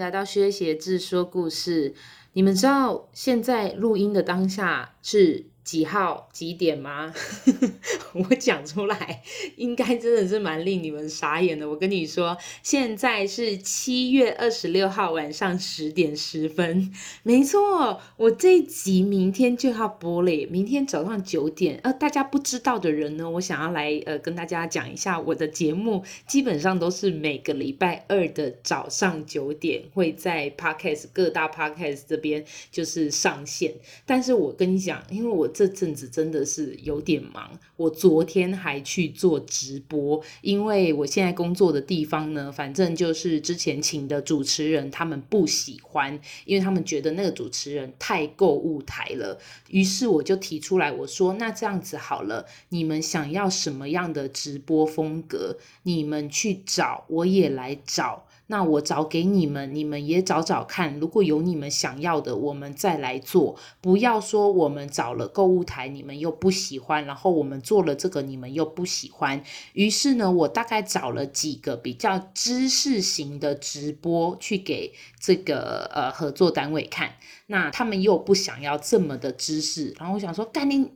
[0.00, 1.92] 来到薛鞋志说故事。
[2.32, 7.14] 你们知道现在录音的当下是几号几点吗？
[8.12, 9.22] 我讲出来，
[9.56, 11.68] 应该真的是蛮令你们傻眼的。
[11.68, 16.92] 我跟你说，现在是七月二十六号晚上十点十分。
[17.22, 21.78] 没错，我这一集明天就要播了，明天早上九点。
[21.84, 33.74] 呃，大家不知道的人呢，我想要来呃跟大家讲一下，我的节目基本上都是每个礼拜二的早上九点会在 Podcast 各大 Podcast 这边就是上线。
[34.04, 35.49] 但是我跟你讲，因为我。
[35.50, 49.38] 这阵子真的是有点忙，我昨天还去做直播，因为我现在工作的地方呢，反正就是之前请的主持人，他们不喜欢，因为他们觉得那个主持人太购物台了。
[49.68, 58.26] 于是我就提出来，我说那这样子好了，你们想要什么样的直播风格，你们去找，我也来找。
[58.50, 60.98] 那我找给你们，你们也找找看。
[60.98, 63.56] 如果有你们想要的，我们再来做。
[63.80, 69.40] 不要说我们找了购物台，你们又不喜欢，然后我们做了这个，你们又不喜欢。
[69.74, 77.12] 于是呢，我大概找了几个比较知识型的直播去给这个呃合作单位看。
[77.46, 80.90] 那他们又不想要这么的知识，然后我想说，干你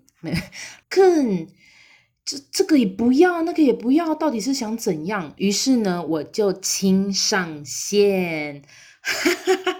[0.88, 1.46] 更。
[2.24, 5.34] 这这个也不要，那个也不要，到底是想怎样？
[5.36, 8.62] 于是呢，我就亲上线，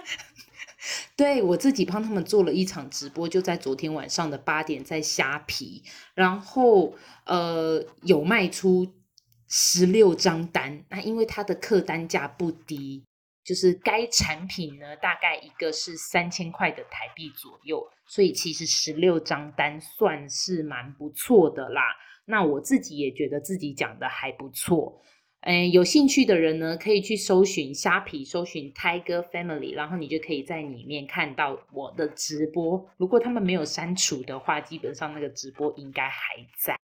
[1.17, 6.93] 对，我自己帮他们做了一场直播，就在昨天晚上的八点，在虾皮，然后
[7.25, 8.93] 呃有卖出
[9.47, 13.03] 十六张单，那因为它的客单价不低，
[13.45, 21.81] 就是该产品呢大概一个是三千块的台币左右，所以其实十六张单算是蛮不错的啦。
[22.25, 24.99] 那我自己也觉得自己讲的还不错，
[25.41, 32.83] 嗯，有兴趣的人呢，可以去搜寻虾皮，搜寻 Tiger Family，然后你就可以在里面看到我的直播。
[32.97, 36.75] 如果他们没有删除的话，基本上那个直播应该还在。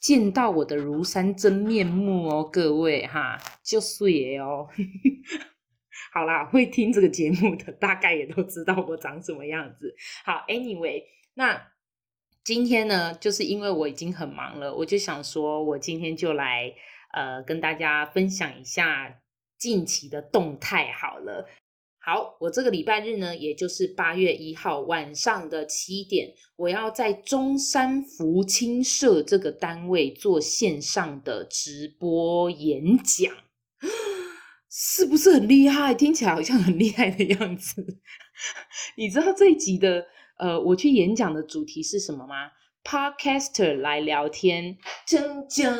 [0.00, 4.04] 见到我的庐山真面目哦，各位哈，就是
[4.40, 4.68] 哦。
[6.12, 9.94] 好啦，会听这个节目的大概也都知道我长什么样子。
[10.24, 11.04] 好，Anyway，
[11.34, 11.72] 那。
[12.44, 16.72] 今天呢，就是因为我已经很忙了，我就想说，我今天就来
[17.12, 19.20] 呃跟大家分享一下
[19.58, 21.46] 近期的动态好了。
[22.10, 33.30] 好，我这个礼拜日呢，也就是八月一号晚上的七点，我要在中山福清社这个单位做线上的直播演讲，
[34.70, 35.92] 是不是很厉害？
[35.92, 37.98] 听起来好像很厉害的样子。
[38.96, 40.06] 你知道这一集的？
[40.38, 42.50] 呃，我去演讲的主题是什么吗
[42.88, 45.70] ？Podcaster 来聊天，真假？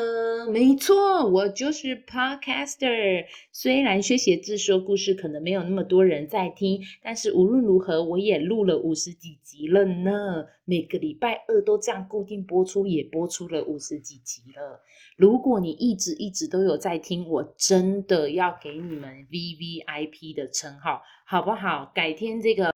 [0.52, 3.24] 没错，我就是 Podcaster。
[3.50, 10.44] 虽然薛写字说故事可能没有那么多人在听，但是无论如何，我也录了五十几集了呢。
[10.66, 14.82] 每个礼拜二都这样固定播出，也播出了五十几集了。
[15.16, 21.90] 如果你一直一直都有在听，我真的要给你们 VVIP 的称号，好不好？
[21.94, 22.78] 改天这个。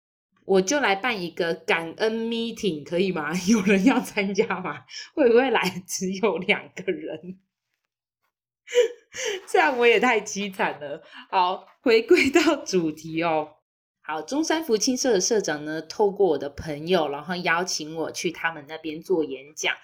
[0.50, 3.32] 我就来办一个感恩 meeting，可以吗？
[3.48, 4.84] 有人要参加吗？
[5.14, 7.40] 会不会来只有两个人？
[9.48, 11.04] 这样我也太凄惨了。
[11.30, 13.58] 好，回归到主题哦。
[14.02, 19.76] 好，中山福清社的社长呢，透过我的朋友，然后邀请我去他们那边做演讲，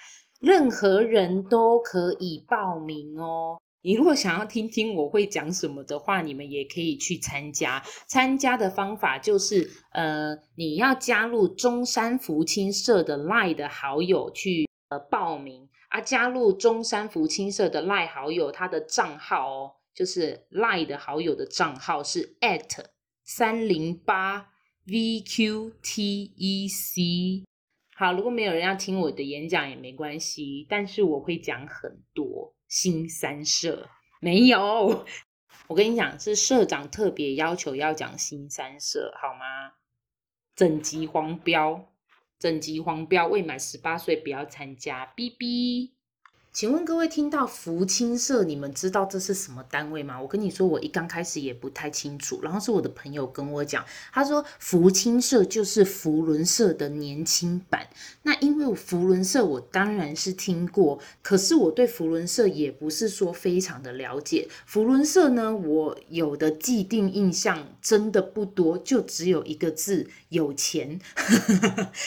[0.42, 3.60] 任何人都可以报名哦。
[3.86, 7.84] 你如果想要听听我会讲什么的话，你们也可以去参加。
[8.08, 16.02] 参加的方法就是，呃，你要加入中山福清社的 LINE 的好友去呃报名啊。
[16.02, 22.86] 加入中山福清社的 LINE 好友，他的账号哦，就是 LINE 的好友的账号是 at
[23.24, 24.48] 三零八
[24.88, 25.84] VQTEC。
[27.96, 32.56] 好，如果没有人要听我的演讲也没关系，但是我会讲很多。
[32.76, 33.90] 新三社
[34.20, 35.06] 没有，
[35.68, 39.72] 我跟你讲，是社长特别要求要讲新三社，好吗？
[40.58, 41.94] 整集黄标，
[42.38, 45.95] 整集黄标，未满十八岁不要参加，哔哔。
[46.56, 50.22] 请问各位听到福清社，你们知道这是什么单位吗？
[50.22, 57.86] 我跟你说，我一刚开始也不太清楚，然后是我的朋友跟我讲，他说福清社就是福伦社的年轻版。
[58.24, 64.48] 那因为福伦社我当然是听过，可是我对福伦社也不是说非常的了解。
[64.66, 71.02] 福伦社呢，我有的既定印象真的不多，就只有一个字：有钱，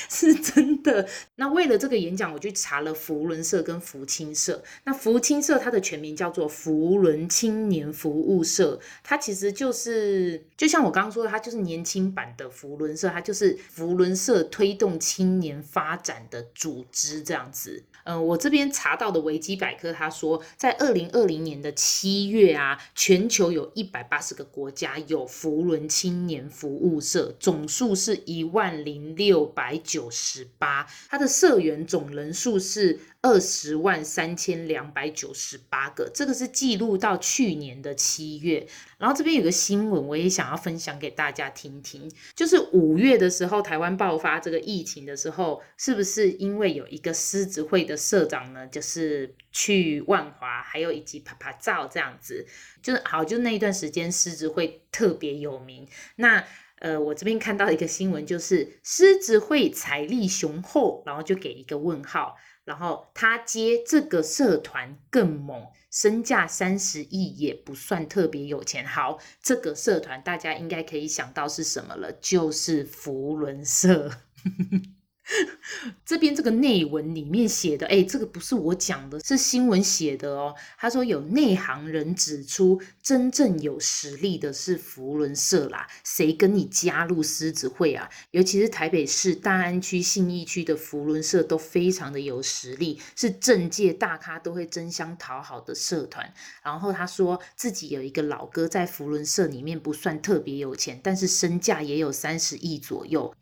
[0.09, 1.07] 是真的。
[1.37, 4.63] 那为了这个演讲，我去查了福伦社跟福清社。
[4.85, 17.83] 那福青社它的全名叫做福伦青年服务社，它其实就是就像我刚刚说的，它就是年轻版的福伦社，它就是福伦社推动青年发展的组织这样子。
[18.05, 38.67] 嗯、我这边查到的维基百科，他说在二零二零年的七月啊，全球有一百八十个国家有福伦青年服务社，总数是一万零六百九十八，它的社员总人数是二十万三千两百九十八个，这个是记录到去年的七月。
[38.97, 52.47] 然后这边有个新闻，我也想要分享给大家听听，就是五月的时候，台湾爆发这个疫情的时候，是不是因为有一个狮子会的社长呢，就是去万华，还有以及趴趴照这样子，
[52.81, 55.89] 就是好，就那一段时间狮子会特别有名。
[56.17, 56.45] 那
[56.81, 62.37] 呃，我这边看到一个新闻，就是狮子会财力雄厚，然后就给一个问号。
[62.65, 68.87] 然后他接这个社团更猛，身价三十亿也不算特别有钱。
[68.87, 74.11] 好，这个社团大家应该可以想到是什么了，就是福伦社。
[76.05, 80.55] 这边这个内文里面写的，哎，这个不是我讲的，是新闻写的哦。
[80.79, 88.09] 他说有内行人指出，真正有实力的是福伦社啦，谁跟你加入狮子会啊？
[88.31, 96.33] 尤其是台北市大安区信义区的福伦社都非常的有实力，是政界大咖都会争相讨好的社团。
[96.63, 103.35] 然后他说自己有一个老哥在福伦社里面不算特别有钱，但是身价也有三十亿左右。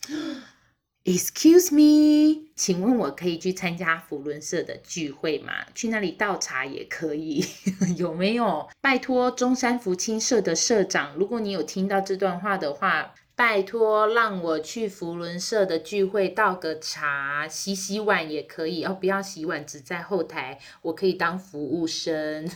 [1.06, 5.52] Excuse me，请问我可以去参加福伦社的聚会吗？
[5.72, 7.44] 去那里倒茶也可以，
[7.96, 8.68] 有没有？
[8.80, 18.92] 拜托中山福清社的社长，如果你有听到这段话的话，拜托让我去福伦社的聚会倒个茶，洗洗碗也可以哦。
[18.98, 22.50] 不要洗碗，只在后台，我可以当服务生。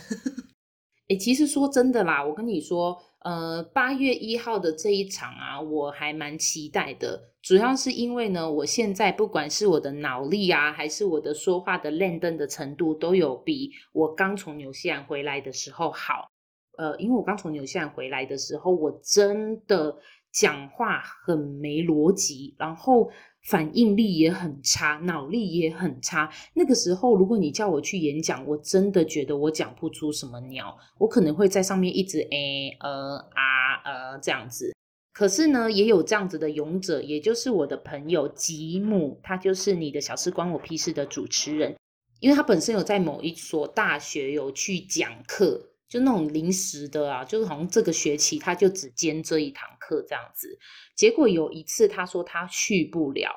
[1.07, 3.01] 诶，其实说真的啦，我跟你说。
[3.23, 7.30] 呃，八月一号的这一场啊，我还蛮期待的。
[7.41, 16.29] 主要是因为呢，我现在不管是我的脑力啊，还是我的说话的练登的程度，都有比我刚从纽西兰回来的时候好。
[16.77, 19.97] 呃，因为我刚从纽西兰回来的时候，我真的
[20.31, 23.09] 讲话很没逻辑，然后。
[23.49, 26.31] 反应力也很差，脑力也很差。
[26.53, 34.71] 那个时候，如果你叫我去演讲，我真的觉得我讲不出什么鸟，我可能会在上面一直诶呃啊呃这样子。
[35.13, 41.75] 可是呢，也有这样子的勇者，也就是我的朋友吉姆，他就是你的小事关我屁事的主持人，
[42.19, 45.67] 因为他本身有在某一所大学有去讲课。
[45.89, 50.57] 就那种临时的啊，就是好像这个学期他就只兼这一堂课这样子。
[50.95, 53.29] 结果有一次他说他去不了，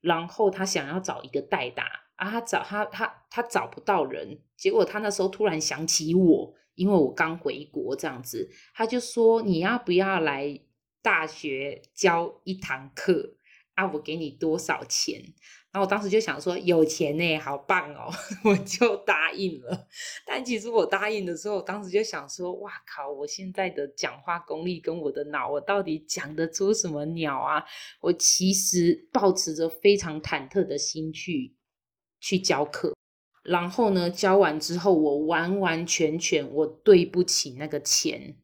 [0.00, 1.82] 然后他想要找一个代打
[2.14, 4.38] 啊，他找他他他找不到人。
[4.56, 10.60] 结果他那时候突然想起我，因为我刚回国这样子，他就说，你要不要来
[11.02, 13.34] 大学教一堂课
[13.74, 13.90] 啊？
[13.92, 15.22] 我给你多少钱？
[15.70, 18.10] 然后我当时就想说，有钱呢，好棒哦，
[18.42, 19.86] 我就答应了。
[20.24, 27.62] 但其实我答应的时候，我当时就想说，哇靠，我现在的讲话功力跟我的脑，我到底讲得出什么鸟啊？
[28.00, 31.54] 我其实抱持着非常忐忑的心去
[32.18, 32.94] 去教课。
[33.44, 38.36] 然后呢，教完之后，我完完全全我对不起那个钱，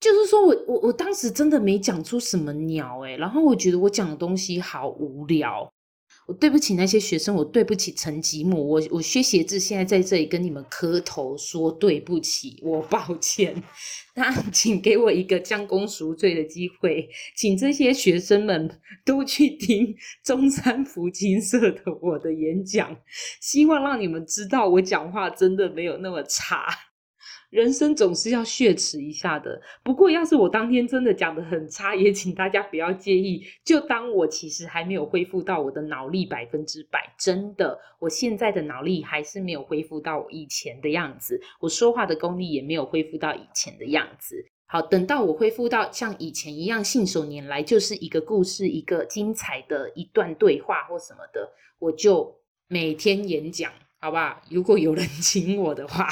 [0.00, 5.70] 就是说我我我当时真的没讲出什么鸟诶，然后我觉得我讲的东西好无聊。
[6.26, 13.60] 我对不起那些学生，我对不起陈吉姆，我我薛协志现在在这里跟你们磕头说对不起，我抱歉。
[14.14, 22.96] 那 请给我一个将功赎罪的机会，请这些学生们都去听中山福金社的我的演讲，
[23.40, 26.68] 希望让你们知道我讲话真的没有那么差。
[27.50, 29.60] 人生总是要血耻一下的。
[29.82, 37.12] 不过，要是我当天真的讲得很差，也请大家不要介意，就当我其实还没有恢复到我的脑力百分之百。
[37.18, 44.46] 真的，我现在的脑力还是没有恢复到我以前的样子，我说话的功力也没有恢复到以前的样子。
[44.66, 54.40] 好，等到我恢复到像以前一样信手拈来，就是一个故事，一个精彩的一段对话或什么的，我就每天演讲，好不好？
[54.48, 56.08] 如果有人 请我的话。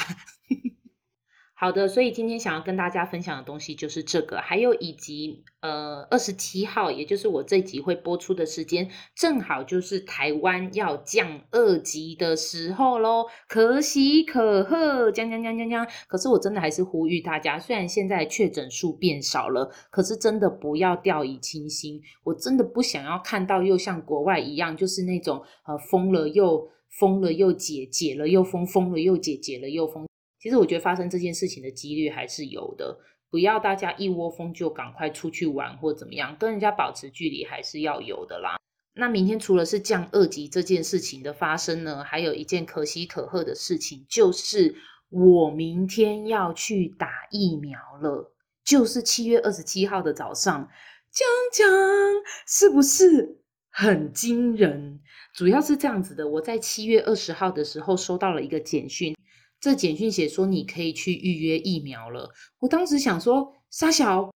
[1.61, 15.85] 好的，所以今天想要跟大家分享的东西就是这个，还有以及呃二十七号，也就是我这集会播出的时间，正好就是台湾要降二级的时候喽，可喜可贺，降降降降降。
[16.07, 22.01] 可是我真的还是呼吁大家，虽然现在确诊数变少了，可是真的不要掉以轻心。
[22.23, 26.69] 我真的不想要看到又像国外一样，就是那种呃封了又。
[26.91, 30.08] 封了又解，解了又封，封了又解，解了又封。
[30.41, 32.97] 其实我觉得发生这件事情的几率还是有的，
[33.29, 38.57] 不要大家一窝蜂就赶快出去玩或怎么样，跟人家保持距离还是要有的啦。
[38.93, 44.75] 那明天除了是降二级这件事情的发生呢，还有一件可喜可贺的事情，就是
[45.09, 50.69] 我明天要去打疫苗了，就是七月二十七号的早上，
[51.11, 51.69] 讲讲
[52.47, 54.99] 是不是很惊人？
[55.33, 59.15] 主要是这样子的，我在七月二十号的时候收到了一个简讯，
[59.59, 62.31] 这简讯写说你可以去预约疫苗了。
[62.59, 64.33] 我当时想说，沙小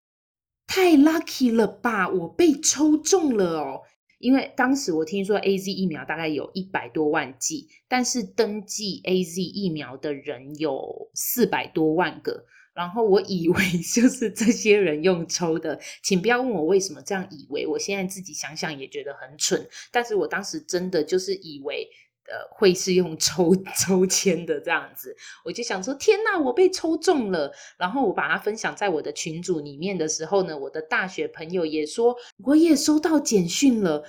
[0.67, 3.81] 太 lucky 了吧，我被抽中了哦。
[4.19, 13.55] 因为当时我听说 AZ 疫苗大概有一百多万剂，但是登记 AZ 疫苗的人有四百多万个，然后我以为
[13.93, 21.87] 就是这些人用抽的，请不要问我为什么这样以为，我现在自己想想也觉得很蠢，但是我当时真的就是以为。
[22.25, 27.51] 呃，会是用抽 抽签的这样子，我就想说，天哪，我被抽中了！
[27.77, 32.15] 然后我把它分享在我的群组里面的时候呢，我的大学朋友也说，
[32.45, 34.05] 我也收到简讯了。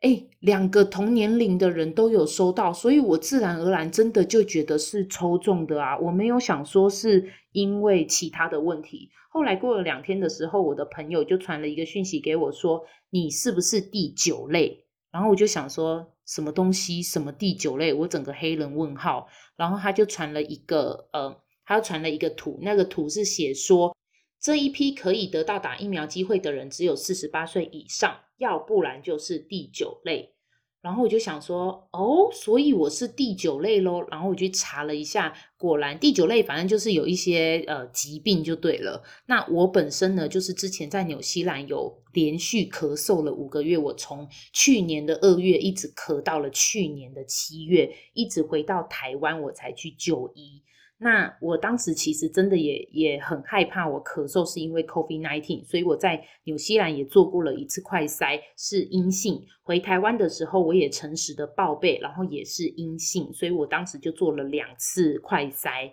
[0.00, 9.08] 诶，两个同年龄的人都有收到，所以我自然而然真的就觉得是抽中的啊，我没有想说是因为其他的问题。
[9.30, 14.84] 后来过了两天的时候，我的朋友就传了一个讯息给我说，你是不是第九类？
[15.12, 16.11] 然后我就想说。
[16.26, 17.02] 什么东西？
[17.02, 17.92] 什么第九类？
[17.92, 19.28] 我整个黑人问号。
[19.56, 23.96] 然后他就传了一个，呃，他传了一个图，那个图是写说，
[24.40, 30.34] 这一批可以得到打疫苗机会的人只有四十八岁以上，要不然就是第九类。
[30.82, 34.04] 然后我就想说，哦，所以我是第九类咯。
[34.10, 39.00] 然后我去查了一下，果然第九类，反正就是有一些呃疾病就对了。
[39.26, 50.62] 那我本身呢，就是之前在纽西兰有连续咳嗽了五个月，我从去年的二月一直咳到了去年的七月，一直回到台湾我才去就医。
[51.02, 59.44] 那我当时其实真的也也很害怕，我咳嗽是因为 COVID-19，所以我在纽西兰也做过了一次快筛，是阴性。
[59.64, 65.90] 回台湾的时候，我也诚实的报备，然后也是阴性，所以我当时就做了两次快筛。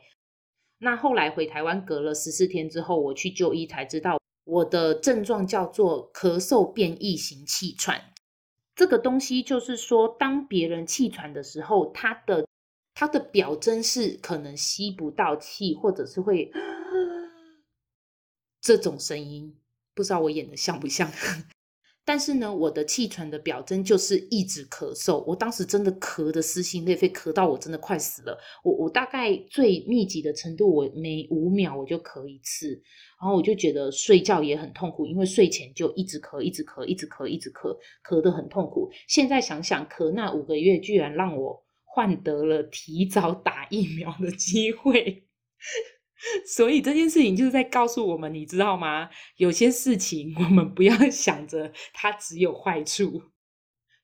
[0.77, 7.99] 那后来回台湾隔了十四天之后，我去就医才知道，我的症状叫做咳嗽变异型气喘。
[8.75, 12.45] 这个东西就是说，当别人气喘的时候，他的
[12.99, 16.51] 它的表征是可能吸不到气，或者是会
[18.59, 19.55] 这种声音，
[19.93, 21.09] 不知道我演的像不像？
[22.03, 25.23] 但是呢，我的气喘的表征就是一直咳嗽。
[25.25, 28.37] 我当时真的咳得撕心裂肺，咳到我真的快死了。
[28.65, 32.67] 我我大概最密集的程度，我每五秒我就咳一次，
[33.21, 38.91] 然后我就觉得睡觉也很痛苦，因为睡前就一直咳，一直咳，一直咳，一直咳，咳得很痛苦。
[39.07, 41.63] 现在想想，咳那五个月居然让我。
[41.91, 45.25] 换得了提早打疫苗的机会，
[46.45, 49.09] 所以这件事情就是在告诉我们，你知道吗？
[49.37, 53.23] 有些事情我们不要 想着它只有坏处，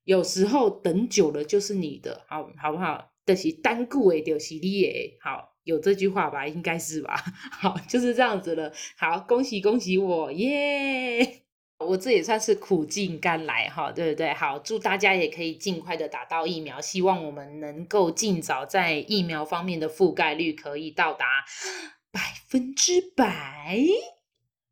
[0.03, 3.11] 有时候等久了就是你的，好好不好？
[3.23, 6.47] 但是单顾诶，就是你诶，好，有这句话吧？
[6.47, 7.15] 应该是吧？
[7.61, 8.71] 好，就是这样子了。
[8.97, 11.44] 好，恭喜恭喜我耶
[11.77, 14.33] 我这也算是苦尽甘来哈，对不对？
[14.33, 21.43] 好，祝大家也可以尽快的打到疫苗，希望我们能够尽早在疫苗方面的覆盖率可以到达
[22.11, 23.77] 百分之百。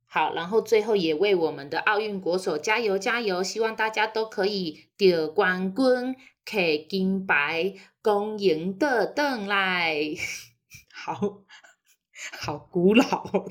[0.06, 9.98] 好，然后最后也为我们的奥运国手加油加油，希望大家都可以得冠军、摕金牌、恭赢的邓来。
[10.94, 11.44] 好。
[12.32, 13.46] 好古老，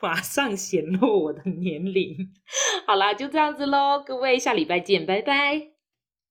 [0.00, 2.32] 马上显露我的年龄。
[2.86, 5.75] 好啦，就这样子喽，各位，下礼拜见，拜拜。